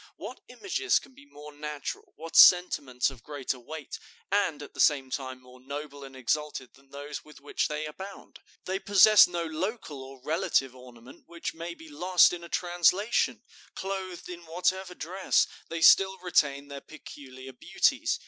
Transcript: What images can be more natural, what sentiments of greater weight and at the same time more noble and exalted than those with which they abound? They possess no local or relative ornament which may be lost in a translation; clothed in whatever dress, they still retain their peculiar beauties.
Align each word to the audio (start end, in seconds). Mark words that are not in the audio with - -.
What 0.15 0.39
images 0.47 0.97
can 0.97 1.13
be 1.13 1.27
more 1.27 1.51
natural, 1.53 2.13
what 2.15 2.35
sentiments 2.35 3.11
of 3.11 3.21
greater 3.21 3.59
weight 3.59 3.99
and 4.31 4.63
at 4.63 4.73
the 4.73 4.79
same 4.79 5.11
time 5.11 5.39
more 5.41 5.59
noble 5.59 6.03
and 6.03 6.15
exalted 6.15 6.73
than 6.73 6.89
those 6.89 7.23
with 7.23 7.39
which 7.39 7.67
they 7.67 7.85
abound? 7.85 8.39
They 8.65 8.79
possess 8.79 9.27
no 9.27 9.43
local 9.45 10.01
or 10.01 10.19
relative 10.23 10.75
ornament 10.75 11.25
which 11.27 11.53
may 11.53 11.75
be 11.75 11.87
lost 11.87 12.33
in 12.33 12.43
a 12.43 12.49
translation; 12.49 13.43
clothed 13.75 14.27
in 14.27 14.47
whatever 14.47 14.95
dress, 14.95 15.45
they 15.69 15.81
still 15.83 16.17
retain 16.17 16.67
their 16.67 16.81
peculiar 16.81 17.53
beauties. 17.53 18.19